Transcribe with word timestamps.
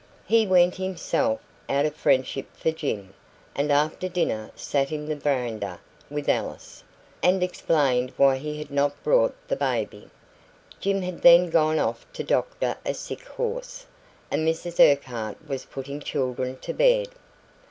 He 0.25 0.47
went 0.47 0.77
himself, 0.77 1.39
out 1.69 1.85
of 1.85 1.95
friendship 1.95 2.47
for 2.57 2.71
Jim, 2.71 3.13
and 3.55 3.71
after 3.71 4.09
dinner 4.09 4.49
sat 4.55 4.91
in 4.91 5.05
the 5.05 5.15
verandah 5.15 5.79
with 6.09 6.27
Alice, 6.27 6.83
and 7.21 7.43
explained 7.43 8.11
why 8.17 8.37
he 8.37 8.57
had 8.57 8.71
not 8.71 9.03
brought 9.03 9.35
the 9.47 9.55
baby. 9.55 10.09
Jim 10.79 11.03
had 11.03 11.21
then 11.21 11.51
gone 11.51 11.77
off 11.77 12.11
to 12.13 12.23
doctor 12.23 12.77
a 12.83 12.95
sick 12.95 13.21
horse, 13.27 13.85
and 14.31 14.43
Mrs 14.47 14.79
Urquhart 14.79 15.47
was 15.47 15.65
putting 15.65 15.99
children 15.99 16.57
to 16.61 16.73
bed. 16.73 17.09